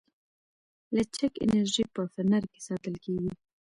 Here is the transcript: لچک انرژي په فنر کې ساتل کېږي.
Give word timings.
لچک 0.95 1.33
انرژي 1.45 1.83
په 1.95 2.01
فنر 2.13 2.43
کې 2.51 2.59
ساتل 2.67 2.95
کېږي. 3.03 3.31